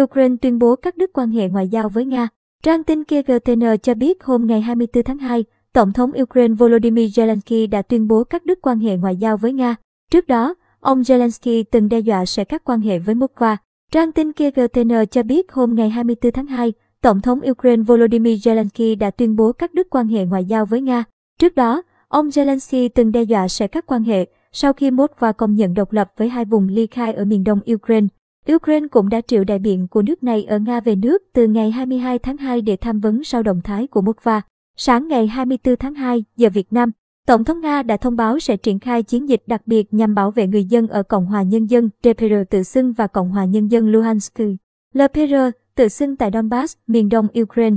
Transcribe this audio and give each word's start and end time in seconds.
Ukraine 0.00 0.36
tuyên 0.42 0.58
bố 0.58 0.76
cắt 0.76 0.96
đứt 0.96 1.10
quan 1.12 1.30
hệ 1.30 1.48
ngoại 1.48 1.68
giao 1.68 1.88
với 1.88 2.04
Nga. 2.04 2.28
Trang 2.62 2.84
tin 2.84 3.04
KGTN 3.04 3.62
cho 3.82 3.94
biết 3.94 4.24
hôm 4.24 4.46
ngày 4.46 4.60
24 4.60 5.04
tháng 5.04 5.18
2, 5.18 5.44
Tổng 5.72 5.92
thống 5.92 6.10
Ukraine 6.22 6.54
Volodymyr 6.54 7.20
Zelensky 7.20 7.70
đã 7.70 7.82
tuyên 7.82 8.08
bố 8.08 8.24
cắt 8.24 8.46
đứt 8.46 8.58
quan 8.62 8.78
hệ 8.78 8.96
ngoại 8.96 9.16
giao 9.16 9.36
với 9.36 9.52
Nga. 9.52 9.76
Trước 10.10 10.26
đó, 10.26 10.54
ông 10.80 11.00
Zelensky 11.00 11.64
từng 11.70 11.88
đe 11.88 11.98
dọa 11.98 12.24
sẽ 12.24 12.44
cắt 12.44 12.64
quan 12.64 12.80
hệ 12.80 12.98
với 12.98 13.14
Moscow. 13.14 13.56
Trang 13.92 14.12
tin 14.12 14.32
KGTN 14.32 15.06
cho 15.10 15.22
biết 15.22 15.52
hôm 15.52 15.74
ngày 15.74 15.90
24 15.90 16.32
tháng 16.32 16.46
2, 16.46 16.72
Tổng 17.00 17.20
thống 17.20 17.40
Ukraine 17.50 17.82
Volodymyr 17.82 18.48
Zelensky 18.48 18.98
đã 18.98 19.10
tuyên 19.10 19.36
bố 19.36 19.52
cắt 19.52 19.74
đứt 19.74 19.86
quan 19.90 20.08
hệ 20.08 20.24
ngoại 20.24 20.44
giao 20.44 20.66
với 20.66 20.80
Nga. 20.80 21.04
Trước 21.38 21.54
đó, 21.54 21.82
ông 22.08 22.28
Zelensky 22.28 22.88
từng 22.94 23.12
đe 23.12 23.22
dọa 23.22 23.48
sẽ 23.48 23.66
cắt 23.66 23.86
quan 23.86 24.04
hệ 24.04 24.26
sau 24.52 24.72
khi 24.72 24.90
Moscow 24.90 25.32
công 25.32 25.54
nhận 25.54 25.74
độc 25.74 25.92
lập 25.92 26.12
với 26.16 26.28
hai 26.28 26.44
vùng 26.44 26.68
ly 26.68 26.86
khai 26.86 27.12
ở 27.12 27.24
miền 27.24 27.44
đông 27.44 27.60
Ukraine. 27.74 28.06
Ukraine 28.52 28.88
cũng 28.88 29.08
đã 29.08 29.20
triệu 29.20 29.44
đại 29.44 29.58
biện 29.58 29.88
của 29.88 30.02
nước 30.02 30.22
này 30.22 30.44
ở 30.44 30.58
Nga 30.58 30.80
về 30.80 30.96
nước 30.96 31.22
từ 31.32 31.46
ngày 31.46 31.70
22 31.70 32.18
tháng 32.18 32.36
2 32.36 32.60
để 32.60 32.76
tham 32.76 33.00
vấn 33.00 33.24
sau 33.24 33.42
động 33.42 33.60
thái 33.64 33.86
của 33.86 34.00
Moskva. 34.00 34.42
Sáng 34.76 35.08
ngày 35.08 35.26
24 35.26 35.76
tháng 35.76 35.94
2 35.94 36.24
giờ 36.36 36.48
Việt 36.54 36.72
Nam, 36.72 36.90
Tổng 37.26 37.44
thống 37.44 37.60
Nga 37.60 37.82
đã 37.82 37.96
thông 37.96 38.16
báo 38.16 38.38
sẽ 38.38 38.56
triển 38.56 38.78
khai 38.78 39.02
chiến 39.02 39.28
dịch 39.28 39.42
đặc 39.46 39.62
biệt 39.66 39.94
nhằm 39.94 40.14
bảo 40.14 40.30
vệ 40.30 40.46
người 40.46 40.64
dân 40.64 40.86
ở 40.86 41.02
Cộng 41.02 41.26
hòa 41.26 41.42
Nhân 41.42 41.66
dân 41.66 41.90
DPR 42.02 42.34
tự 42.50 42.62
xưng 42.62 42.92
và 42.92 43.06
Cộng 43.06 43.30
hòa 43.30 43.44
Nhân 43.44 43.68
dân 43.68 43.92
Luhansk. 43.92 44.38
LPR 44.94 45.34
tự 45.74 45.88
xưng 45.88 46.16
tại 46.16 46.30
Donbass, 46.34 46.76
miền 46.86 47.08
đông 47.08 47.26
Ukraine. 47.40 47.76